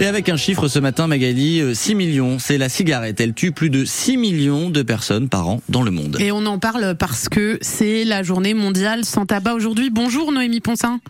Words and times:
Et 0.00 0.06
avec 0.06 0.30
un 0.30 0.38
chiffre 0.38 0.66
ce 0.66 0.78
matin, 0.78 1.06
Magali, 1.06 1.76
6 1.76 1.94
millions, 1.94 2.38
c'est 2.38 2.56
la 2.56 2.70
cigarette. 2.70 3.20
Elle 3.20 3.34
tue 3.34 3.52
plus 3.52 3.68
de 3.68 3.84
6 3.84 4.16
millions 4.16 4.70
de 4.70 4.80
personnes 4.80 5.28
par 5.28 5.46
an 5.46 5.60
dans 5.68 5.82
le 5.82 5.90
monde. 5.90 6.16
Et 6.20 6.32
on 6.32 6.46
en 6.46 6.58
parle 6.58 6.94
parce 6.98 7.28
que 7.28 7.58
c'est 7.60 8.04
la 8.04 8.22
journée 8.22 8.54
mondiale 8.54 9.04
sans 9.04 9.26
tabac 9.26 9.52
aujourd'hui. 9.52 9.90
Bonjour 9.90 10.32
Noémie 10.32 10.60
Ponsin. 10.60 11.00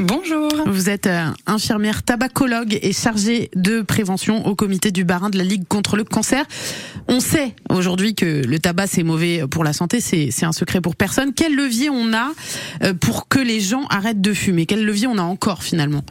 Bonjour. 0.00 0.50
Vous 0.66 0.88
êtes 0.88 1.06
euh, 1.06 1.26
infirmière 1.46 2.02
tabacologue 2.02 2.78
et 2.80 2.94
chargée 2.94 3.50
de 3.56 3.82
prévention 3.82 4.46
au 4.46 4.54
comité 4.54 4.90
du 4.90 5.04
Barin 5.04 5.28
de 5.28 5.36
la 5.36 5.44
Ligue 5.44 5.68
contre 5.68 5.98
le 5.98 6.04
cancer. 6.04 6.46
On 7.08 7.20
sait 7.20 7.54
aujourd'hui 7.68 8.14
que 8.14 8.42
le 8.46 8.58
tabac 8.58 8.86
c'est 8.86 9.02
mauvais 9.02 9.44
pour 9.50 9.64
la 9.64 9.74
santé, 9.74 10.00
c'est 10.00 10.44
un 10.44 10.52
secret 10.52 10.80
pour 10.80 10.96
personne. 10.96 11.34
Quel 11.34 11.54
levier 11.54 11.90
on 11.90 12.14
a 12.14 12.32
euh, 12.84 12.94
pour 12.94 13.28
que 13.28 13.38
les 13.38 13.60
gens 13.60 13.84
arrêtent 13.90 14.22
de 14.22 14.32
fumer? 14.32 14.64
Quel 14.64 14.84
levier 14.84 15.08
on 15.08 15.18
a 15.18 15.22
encore 15.22 15.62
finalement? 15.62 16.02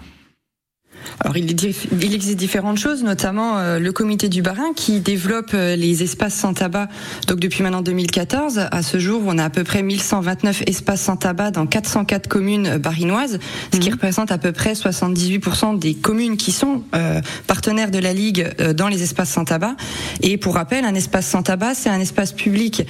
Alors 1.23 1.37
il, 1.37 1.49
existe 1.49 2.37
différentes 2.37 2.77
choses, 2.77 3.03
notamment 3.03 3.57
euh, 3.57 3.79
le 3.79 3.91
comité 3.93 4.27
du 4.27 4.41
Barin 4.41 4.73
qui 4.75 4.99
développe 4.99 5.51
euh, 5.53 5.77
les 5.77 6.03
espaces 6.03 6.33
sans 6.33 6.53
tabac. 6.53 6.89
Donc 7.27 7.39
depuis 7.39 7.63
maintenant 7.63 7.81
2014, 7.81 8.67
à 8.69 8.81
ce 8.81 8.99
jour, 8.99 9.21
on 9.25 9.37
a 9.37 9.45
à 9.45 9.49
peu 9.49 9.63
près 9.63 9.83
1129 9.83 10.63
espaces 10.67 11.01
sans 11.01 11.15
tabac 11.15 11.51
dans 11.51 11.65
404 11.65 12.27
communes 12.27 12.67
euh, 12.67 12.77
barinoises, 12.77 13.39
ce 13.73 13.79
qui 13.79 13.87
mhm. 13.87 13.93
représente 13.93 14.31
à 14.31 14.37
peu 14.37 14.51
près 14.51 14.73
78% 14.73 15.79
des 15.79 15.93
communes 15.93 16.35
qui 16.35 16.51
sont 16.51 16.83
partenaires 17.47 17.91
de 17.91 17.99
la 17.99 18.13
Ligue 18.13 18.49
dans 18.73 18.87
les 18.87 19.03
espaces 19.03 19.29
sans 19.29 19.45
tabac. 19.45 19.75
Et 20.21 20.37
pour 20.37 20.55
rappel, 20.55 20.85
un 20.85 20.95
espace 20.95 21.27
sans 21.27 21.43
tabac, 21.43 21.73
c'est 21.75 21.89
un 21.89 21.99
espace 21.99 22.31
public 22.31 22.85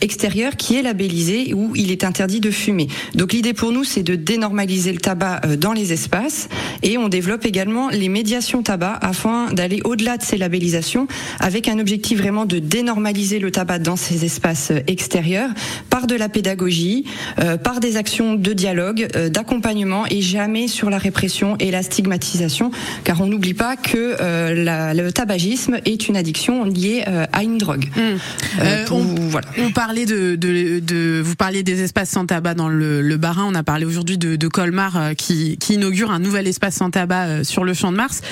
extérieur 0.00 0.56
qui 0.56 0.76
est 0.76 0.82
labellisé 0.82 1.54
où 1.54 1.74
il 1.74 1.90
est 1.90 2.04
interdit 2.04 2.40
de 2.40 2.50
fumer. 2.50 2.88
Donc 3.14 3.32
l'idée 3.32 3.54
pour 3.54 3.72
nous, 3.72 3.84
c'est 3.84 4.02
de 4.02 4.14
dénormaliser 4.14 4.92
le 4.92 4.98
tabac 4.98 5.40
dans 5.58 5.72
les 5.72 5.92
espaces 5.92 6.48
et 6.82 6.98
on 6.98 7.08
développe 7.08 7.46
également 7.48 7.88
les 7.88 8.08
médiations 8.08 8.62
tabac 8.62 8.98
afin 9.00 9.52
d'aller 9.52 9.80
au-delà 9.84 10.18
de 10.18 10.22
ces 10.22 10.36
labellisations 10.36 11.08
avec 11.40 11.66
un 11.68 11.78
objectif 11.78 12.18
vraiment 12.18 12.44
de 12.44 12.58
dénormaliser 12.58 13.38
le 13.38 13.50
tabac 13.50 13.78
dans 13.78 13.96
ces 13.96 14.24
espaces 14.24 14.72
extérieurs 14.86 15.50
par 15.90 16.06
de 16.06 16.14
la 16.14 16.28
pédagogie, 16.28 17.04
euh, 17.38 17.56
par 17.56 17.80
des 17.80 17.96
actions 17.96 18.34
de 18.34 18.52
dialogue, 18.52 19.08
euh, 19.16 19.28
d'accompagnement 19.28 20.04
et 20.10 20.20
jamais 20.20 20.68
sur 20.68 20.90
la 20.90 20.98
répression 20.98 21.56
et 21.58 21.70
la 21.70 21.82
stigmatisation 21.82 22.70
car 23.04 23.20
on 23.20 23.26
n'oublie 23.26 23.54
pas 23.54 23.76
que 23.76 24.16
euh, 24.20 24.92
le 24.94 25.10
tabagisme 25.10 25.78
est 25.84 26.08
une 26.08 26.16
addiction 26.16 26.64
liée 26.64 27.04
à 27.32 27.42
une 27.42 27.58
drogue. 27.58 27.86
Mmh. 27.96 28.60
on, 28.90 28.98
voilà. 29.30 29.48
on, 29.58 29.70
parlait 29.70 30.04
de, 30.04 30.36
de, 30.36 30.80
de, 30.80 31.22
vous 31.24 31.34
parliez 31.34 31.62
des 31.62 31.82
espaces 31.82 32.10
sans 32.10 32.26
tabac 32.26 32.54
dans 32.54 32.68
le, 32.68 33.00
le 33.00 33.16
Barin, 33.16 33.46
on 33.48 33.54
a 33.54 33.62
parlé 33.62 33.86
aujourd'hui 33.86 34.18
de, 34.18 34.36
de 34.36 34.48
Colmar 34.48 35.14
qui, 35.16 35.56
qui 35.56 35.74
inaugure 35.74 36.10
un 36.10 36.18
nouvel 36.18 36.46
espace 36.46 36.76
sans 36.76 36.90
tabac 36.90 37.27
euh, 37.28 37.44
sur 37.44 37.64
le 37.64 37.74
champ 37.74 37.92
de 37.92 37.96
Mars. 37.96 38.22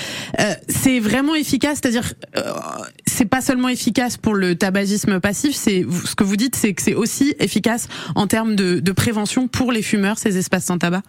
Euh, 0.40 0.54
c'est 0.68 1.00
vraiment 1.00 1.34
efficace, 1.34 1.78
c'est-à-dire 1.82 2.14
euh, 2.36 2.42
c'est 3.06 3.26
pas 3.26 3.40
seulement 3.40 3.68
efficace 3.68 4.16
pour 4.16 4.34
le 4.34 4.54
tabagisme 4.54 5.20
passif, 5.20 5.54
c'est 5.54 5.84
ce 6.04 6.14
que 6.14 6.24
vous 6.24 6.36
dites, 6.36 6.56
c'est 6.56 6.72
que 6.74 6.82
c'est 6.82 6.94
aussi 6.94 7.34
efficace 7.38 7.88
en 8.14 8.26
termes 8.26 8.56
de, 8.56 8.80
de 8.80 8.92
prévention 8.92 9.48
pour 9.48 9.72
les 9.72 9.82
fumeurs 9.82 10.18
ces 10.18 10.38
espaces 10.38 10.64
sans 10.64 10.78
tabac. 10.78 11.02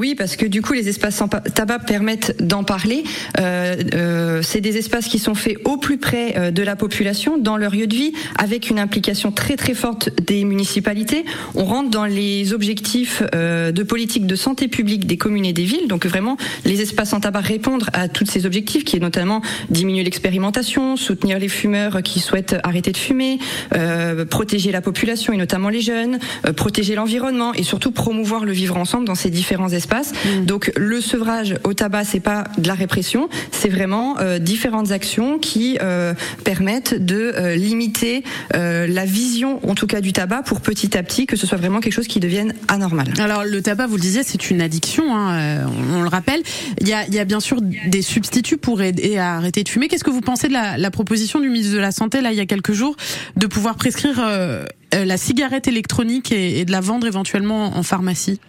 Oui, 0.00 0.14
parce 0.14 0.36
que 0.36 0.46
du 0.46 0.62
coup, 0.62 0.72
les 0.72 0.88
espaces 0.88 1.16
sans 1.16 1.28
tabac 1.28 1.80
permettent 1.80 2.34
d'en 2.42 2.64
parler. 2.64 3.04
Euh, 3.38 3.76
euh, 3.92 4.40
c'est 4.40 4.62
des 4.62 4.78
espaces 4.78 5.08
qui 5.08 5.18
sont 5.18 5.34
faits 5.34 5.58
au 5.66 5.76
plus 5.76 5.98
près 5.98 6.38
euh, 6.38 6.50
de 6.50 6.62
la 6.62 6.74
population, 6.74 7.36
dans 7.36 7.58
leur 7.58 7.74
lieu 7.74 7.86
de 7.86 7.94
vie, 7.94 8.14
avec 8.38 8.70
une 8.70 8.78
implication 8.78 9.30
très 9.30 9.56
très 9.56 9.74
forte 9.74 10.08
des 10.22 10.44
municipalités. 10.44 11.26
On 11.54 11.66
rentre 11.66 11.90
dans 11.90 12.06
les 12.06 12.54
objectifs 12.54 13.22
euh, 13.34 13.72
de 13.72 13.82
politique 13.82 14.26
de 14.26 14.36
santé 14.36 14.68
publique 14.68 15.06
des 15.06 15.18
communes 15.18 15.44
et 15.44 15.52
des 15.52 15.64
villes. 15.64 15.86
Donc 15.86 16.06
vraiment, 16.06 16.38
les 16.64 16.80
espaces 16.80 17.10
sans 17.10 17.20
tabac 17.20 17.40
répondent 17.40 17.84
à 17.92 18.08
tous 18.08 18.24
ces 18.24 18.46
objectifs, 18.46 18.84
qui 18.84 18.96
est 18.96 19.00
notamment 19.00 19.42
diminuer 19.68 20.02
l'expérimentation, 20.02 20.96
soutenir 20.96 21.38
les 21.38 21.50
fumeurs 21.50 22.02
qui 22.02 22.20
souhaitent 22.20 22.56
arrêter 22.62 22.92
de 22.92 22.96
fumer, 22.96 23.38
euh, 23.76 24.24
protéger 24.24 24.72
la 24.72 24.80
population 24.80 25.34
et 25.34 25.36
notamment 25.36 25.68
les 25.68 25.82
jeunes, 25.82 26.18
protéger 26.56 26.94
l'environnement 26.94 27.52
et 27.52 27.64
surtout 27.64 27.90
promouvoir 27.90 28.46
le 28.46 28.52
vivre 28.52 28.78
ensemble 28.78 29.04
dans 29.04 29.14
ces 29.14 29.28
différents 29.28 29.68
espaces 29.68 29.89
Mm. 29.90 30.44
Donc 30.44 30.72
le 30.76 31.00
sevrage 31.00 31.56
au 31.64 31.74
tabac, 31.74 32.04
c'est 32.04 32.20
pas 32.20 32.44
de 32.58 32.66
la 32.66 32.74
répression, 32.74 33.28
c'est 33.50 33.68
vraiment 33.68 34.18
euh, 34.18 34.38
différentes 34.38 34.92
actions 34.92 35.38
qui 35.38 35.78
euh, 35.82 36.14
permettent 36.44 36.94
de 36.94 37.32
euh, 37.36 37.56
limiter 37.56 38.24
la 38.52 39.04
vision, 39.04 39.60
en 39.68 39.74
tout 39.74 39.86
cas 39.86 40.00
du 40.00 40.12
tabac, 40.12 40.42
pour 40.42 40.60
petit 40.60 40.96
à 40.96 41.02
petit 41.02 41.26
que 41.26 41.36
ce 41.36 41.46
soit 41.46 41.58
vraiment 41.58 41.80
quelque 41.80 41.92
chose 41.92 42.06
qui 42.06 42.20
devienne 42.20 42.54
anormal. 42.68 43.08
Alors 43.18 43.44
le 43.44 43.62
tabac, 43.62 43.86
vous 43.86 43.96
le 43.96 44.00
disiez, 44.00 44.22
c'est 44.22 44.50
une 44.50 44.60
addiction, 44.60 45.14
hein, 45.14 45.66
on, 45.94 46.02
le 46.02 46.08
rappelle. 46.08 46.42
Il 46.80 46.88
y 46.88 46.92
a, 46.92 47.06
il 47.06 47.14
y 47.14 47.18
a 47.18 47.24
bien 47.24 47.40
sûr 47.40 47.60
des 47.60 48.02
substituts 48.02 48.56
pour 48.56 48.82
aider 48.82 49.16
à 49.16 49.36
arrêter 49.36 49.62
de 49.62 49.68
fumer. 49.68 49.88
Qu'est-ce 49.88 50.04
que 50.04 50.10
vous 50.10 50.20
pensez 50.20 50.48
de 50.48 50.52
la, 50.52 50.76
la, 50.76 50.90
proposition 50.90 51.40
du 51.40 51.48
ministre 51.48 51.74
de 51.74 51.80
la 51.80 51.92
Santé 51.92 52.20
là 52.20 52.32
il 52.32 52.38
y 52.38 52.40
a 52.40 52.46
quelques 52.46 52.72
jours 52.72 52.96
de 53.36 53.46
pouvoir 53.46 53.76
prescrire 53.76 54.20
la 54.92 55.16
cigarette 55.16 55.68
électronique 55.68 56.32
et, 56.32 56.60
et 56.60 56.64
de 56.64 56.72
la 56.72 56.80
vendre 56.80 57.06
éventuellement 57.06 57.76
en 57.76 57.82
pharmacie? 57.82 58.40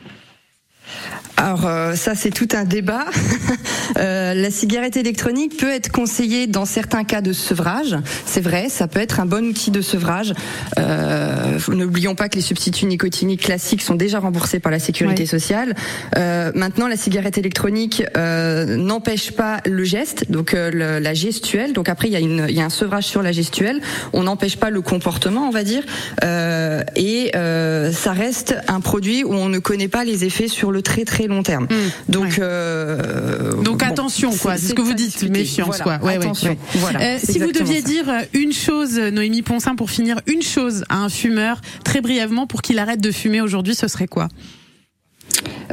Alors 1.42 1.66
euh, 1.66 1.96
ça 1.96 2.14
c'est 2.14 2.30
tout 2.30 2.50
un 2.54 2.66
débat. 2.66 3.06
euh, 3.98 4.36
la 4.36 4.52
cigarette 4.52 4.96
électronique 4.96 5.58
peut 5.58 5.72
être 5.72 5.92
conseillée 5.92 6.46
dans 6.46 6.66
certains 6.66 7.04
cas 7.04 7.22
de 7.22 7.34
sevrage. 7.34 7.98
C'est 8.28 8.42
vrai, 8.42 8.70
ça 8.70 8.88
peut 8.88 9.00
être 9.00 9.20
un 9.20 9.26
bon 9.26 9.44
outil 9.46 9.72
de 9.72 9.82
sevrage. 9.82 10.34
Euh, 10.78 11.58
N'oublions 11.70 12.14
pas 12.14 12.30
que 12.30 12.36
les 12.36 12.42
substituts 12.42 12.86
nicotiniques 12.86 13.42
classiques 13.42 13.82
sont 13.82 13.96
déjà 13.96 14.20
remboursés 14.20 14.60
par 14.60 14.72
la 14.72 14.78
sécurité 14.78 15.26
sociale. 15.26 15.76
Euh, 16.16 16.52
maintenant, 16.54 16.88
la 16.88 16.96
cigarette 16.96 17.40
électronique 17.40 18.04
euh, 18.18 18.78
n'empêche 18.78 19.32
pas 19.32 19.62
le 19.66 19.84
geste, 19.84 20.30
donc 20.30 20.52
le, 20.54 21.00
la 21.00 21.14
gestuelle. 21.16 21.74
Donc 21.74 21.90
après, 21.90 22.08
il 22.08 22.12
y, 22.12 22.18
a 22.18 22.20
une, 22.20 22.46
il 22.50 22.56
y 22.56 22.62
a 22.62 22.66
un 22.66 22.70
sevrage 22.70 23.06
sur 23.06 23.24
la 23.24 23.32
gestuelle. 23.32 23.82
On 24.14 24.24
n'empêche 24.24 24.58
pas 24.58 24.70
le 24.70 24.82
comportement, 24.82 25.48
on 25.48 25.52
va 25.52 25.64
dire. 25.64 25.84
et 26.22 27.32
ça 27.34 28.12
reste 28.12 28.56
un 28.68 28.80
produit 28.80 29.24
où 29.24 29.34
on 29.34 29.50
ne 29.50 29.58
connaît 29.60 29.88
pas 29.88 30.04
les 30.04 30.24
effets 30.24 30.48
sur 30.48 30.72
le 30.72 30.84
très 30.84 31.04
très 31.04 31.28
long 31.28 31.31
terme. 31.44 31.66
Mmh, 31.66 32.12
donc 32.12 32.40
euh, 32.40 33.62
donc 33.62 33.84
attention 33.84 34.32
quoi, 34.36 34.58
c'est 34.58 34.68
ce 34.68 34.74
que 34.74 34.82
vous 34.82 34.94
dites, 34.94 35.24
méfiance 35.30 35.82
quoi. 35.82 36.00
Ouais, 36.04 36.16
attention. 36.16 36.58
Voilà, 36.76 37.02
euh, 37.02 37.18
si 37.22 37.40
vous 37.40 37.52
deviez 37.52 37.82
dire 37.82 38.06
une 38.34 38.54
chose, 38.54 38.98
Noémie 38.98 39.42
Ponsin, 39.42 39.76
pour 39.76 39.90
finir, 39.90 40.20
une 40.28 40.42
chose 40.42 40.84
à 40.90 40.98
un 40.98 41.10
fumeur 41.10 41.62
très 41.84 42.02
brièvement 42.02 42.48
pour 42.48 42.62
qu'il 42.62 42.80
arrête 42.80 43.02
de 43.02 43.12
fumer 43.12 43.42
aujourd'hui, 43.42 43.76
ce 43.76 43.88
serait 43.88 44.08
quoi? 44.08 44.28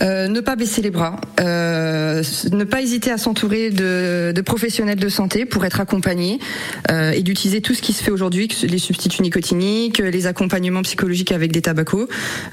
Euh, 0.00 0.28
ne 0.28 0.40
pas 0.40 0.56
baisser 0.56 0.82
les 0.82 0.90
bras, 0.90 1.20
euh, 1.40 2.22
ne 2.52 2.64
pas 2.64 2.82
hésiter 2.82 3.10
à 3.10 3.18
s'entourer 3.18 3.70
de, 3.70 4.40
professionnels 4.44 4.98
de 4.98 5.08
santé 5.08 5.44
pour 5.44 5.64
être 5.64 5.80
accompagné 5.80 6.38
euh, 6.90 7.10
et 7.10 7.22
d'utiliser 7.22 7.60
tout 7.60 7.74
ce 7.74 7.82
qui 7.82 7.92
se 7.92 8.02
fait 8.02 8.10
aujourd'hui, 8.10 8.48
les 8.62 8.78
substituts 8.78 9.22
nicotiniques, 9.22 9.98
les 9.98 10.26
accompagnements 10.26 10.82
psychologiques 10.82 11.32
avec 11.32 11.52
des 11.52 11.60
tabacos, 11.60 12.08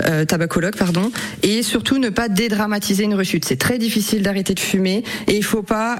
euh, 0.06 0.26
tabacologues, 0.26 0.76
pardon, 0.76 1.12
et 1.44 1.64
surtout 1.64 2.00
ne 2.00 2.10
pas 2.10 2.28
dédramatiser 2.28 3.04
une 3.04 3.16
rechute. 3.16 3.46
C'est 3.46 3.56
très 3.56 3.78
difficile 3.78 4.24
d'arrêter 4.24 4.54
de 4.54 4.60
fumer 4.60 5.04
et 5.28 5.36
il 5.36 5.44
faut 5.44 5.64
pas 5.64 5.98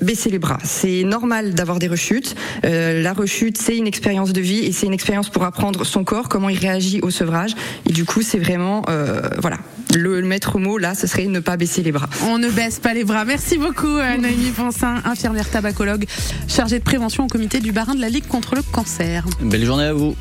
baisser 0.00 0.30
les 0.30 0.38
bras. 0.38 0.58
C'est 0.64 1.04
normal 1.04 1.54
d'avoir 1.54 1.78
des 1.78 1.88
rechutes. 1.88 2.34
La 2.62 3.12
rechute, 3.12 3.58
c'est 3.58 3.76
une 3.76 3.86
expérience 3.86 4.32
de 4.32 4.40
vie 4.40 4.64
et 4.64 4.72
c'est 4.72 4.86
une 4.86 4.92
expérience 4.92 5.28
pour 5.28 5.44
apprendre 5.44 5.84
son 5.84 6.04
corps, 6.04 6.28
comment 6.28 6.48
il 6.48 6.58
réagit 6.58 7.00
au 7.02 7.10
sevrage. 7.10 7.54
Et 7.88 7.92
du 7.92 8.04
coup, 8.04 8.22
c'est 8.22 8.38
vraiment, 8.38 8.84
voilà, 9.38 9.58
le, 9.94 10.22
maître 10.22 10.58
mot 10.58 10.78
là, 10.78 10.94
ce 10.94 11.06
serait 11.06 11.26
ne 11.26 11.40
pas 11.40 11.56
baisser 11.56 11.82
les 11.82 11.92
bras. 11.92 12.08
On 12.28 12.38
ne 12.38 12.50
baisse 12.50 12.78
pas 12.78 12.94
les 12.94 13.04
bras. 13.04 13.24
Merci 13.24 13.58
beaucoup, 13.58 13.86
euh, 13.86 14.16
Noémie 14.16 14.50
Ponsin, 14.50 15.02
infirmière 15.04 15.48
tabacologue 15.48 16.06
chargée 16.48 16.78
de 16.78 16.84
prévention 16.84 17.24
au 17.24 17.28
comité 17.28 17.60
du 17.60 17.72
Barin 17.72 17.94
de 17.94 18.00
la 18.00 18.08
Ligue 18.08 18.26
contre 18.26 18.54
le 18.54 18.62
cancer. 18.62 19.24
Belle 19.40 19.64
journée 19.64 19.84
à 19.84 19.92
vous. 19.92 20.16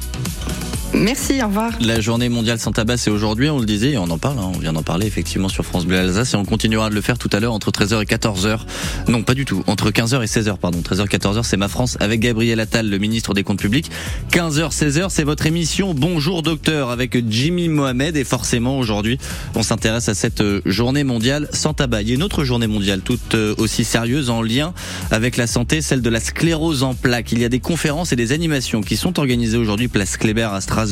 Merci, 0.96 1.42
au 1.42 1.48
revoir. 1.48 1.72
La 1.82 2.00
journée 2.00 2.30
mondiale 2.30 2.60
sans 2.60 2.72
tabac, 2.72 2.98
c'est 2.98 3.10
aujourd'hui, 3.10 3.50
on 3.50 3.58
le 3.58 3.66
disait, 3.66 3.98
on 3.98 4.10
en 4.12 4.20
parle, 4.20 4.38
hein, 4.38 4.52
on 4.54 4.60
vient 4.60 4.74
d'en 4.74 4.84
parler 4.84 5.08
effectivement 5.08 5.50
sur 5.50 5.66
France 5.66 5.88
Bleu 5.88 5.98
Alsace, 5.98 6.36
et 6.36 6.38
on 6.38 6.46
continuera 6.46 6.92
de 6.92 6.96
le 6.96 7.02
faire 7.02 7.18
tout 7.18 7.30
à 7.34 7.40
l'heure 7.40 7.54
entre 7.54 7.72
13h 7.72 8.04
et 8.04 8.06
14h. 8.06 8.60
Non, 9.08 9.24
pas 9.24 9.34
du 9.34 9.44
tout, 9.44 9.64
entre 9.66 9.90
15h 9.90 10.22
et 10.22 10.28
16h, 10.28 10.58
pardon. 10.58 10.82
13h, 10.82 11.08
14h, 11.08 11.44
c'est 11.44 11.58
Ma 11.58 11.68
France 11.68 11.98
avec 12.00 12.20
Gabriel 12.20 12.60
Attal, 12.60 12.88
le 12.88 12.98
ministre 13.00 13.34
des 13.34 13.44
Comptes 13.44 13.60
Publics. 13.60 13.90
15h, 14.32 14.72
16h, 14.72 15.08
c'est 15.10 15.24
votre 15.24 15.48
émission 15.48 15.96
Bonjour 15.96 16.44
Docteur 16.44 16.92
avec 16.92 17.18
Jimmy 17.28 17.70
Mohamed, 17.70 18.16
et 18.16 18.24
forcément 18.24 18.78
aujourd'hui, 18.78 19.18
on 19.56 19.64
s'intéresse 19.64 20.10
à 20.10 20.14
cette 20.14 20.42
euh, 20.42 20.62
journée 20.66 21.04
mondiale 21.04 21.50
sans 21.54 21.74
tabac. 21.74 22.04
Il 22.04 22.10
y 22.10 22.12
a 22.12 22.16
une 22.16 22.24
autre 22.24 22.44
journée 22.44 22.68
mondiale 22.68 23.02
toute 23.02 23.34
euh, 23.34 23.56
aussi 23.58 23.84
sérieuse 23.84 24.30
en 24.30 24.44
lien 24.44 24.74
avec 25.10 25.38
la 25.38 25.48
santé, 25.48 25.82
celle 25.82 26.04
de 26.04 26.10
la 26.12 26.20
sclérose 26.20 26.84
en 26.84 26.94
plaques. 26.94 27.32
Il 27.32 27.40
y 27.40 27.46
a 27.46 27.50
des 27.50 27.60
conférences 27.60 28.14
et 28.14 28.16
des 28.16 28.32
animations 28.32 28.82
qui 28.82 28.96
sont 28.96 29.18
organisées 29.18 29.58
aujourd'hui 29.58 29.88
place 29.88 30.18
Kléber 30.18 30.50
à 30.54 30.62
Strasbourg 30.62 30.83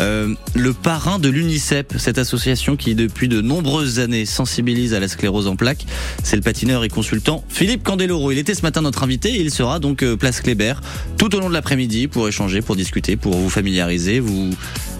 Euh, 0.00 0.34
le 0.54 0.72
parrain 0.72 1.18
de 1.18 1.28
l'UNICEP, 1.28 1.94
cette 1.98 2.18
association 2.18 2.76
qui 2.76 2.94
depuis 2.94 3.28
de 3.28 3.40
nombreuses 3.40 3.98
années 3.98 4.26
sensibilise 4.26 4.94
à 4.94 5.00
la 5.00 5.08
sclérose 5.08 5.46
en 5.46 5.56
plaques, 5.56 5.86
c'est 6.22 6.36
le 6.36 6.42
patineur 6.42 6.84
et 6.84 6.88
consultant 6.88 7.44
Philippe 7.48 7.82
Candeloro. 7.82 8.32
Il 8.32 8.38
était 8.38 8.54
ce 8.54 8.62
matin 8.62 8.82
notre 8.82 9.02
invité 9.02 9.30
et 9.30 9.40
il 9.40 9.50
sera 9.50 9.78
donc 9.78 10.02
euh, 10.02 10.16
place 10.16 10.40
Kléber 10.40 10.74
tout 11.16 11.34
au 11.34 11.40
long 11.40 11.48
de 11.48 11.54
l'après-midi 11.54 12.08
pour 12.08 12.28
échanger, 12.28 12.60
pour 12.60 12.76
discuter, 12.76 13.16
pour 13.16 13.34
vous 13.36 13.50
familiariser, 13.50 14.20
vous 14.20 14.50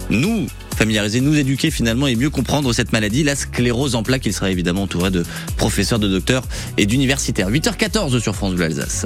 nous 0.09 0.47
familiariser, 0.75 1.21
nous 1.21 1.35
éduquer 1.35 1.71
finalement 1.71 2.07
et 2.07 2.15
mieux 2.15 2.29
comprendre 2.29 2.71
cette 2.73 2.91
maladie, 2.91 3.23
la 3.23 3.35
sclérose 3.35 3.95
en 3.95 4.03
plaques. 4.03 4.25
Il 4.25 4.33
sera 4.33 4.51
évidemment 4.51 4.83
entouré 4.83 5.09
de 5.09 5.23
professeurs, 5.57 5.99
de 5.99 6.07
docteurs 6.07 6.43
et 6.77 6.85
d'universitaires. 6.85 7.49
8h14 7.49 8.19
sur 8.19 8.35
France 8.35 8.53
Bleu 8.55 8.65
Alsace. 8.65 9.03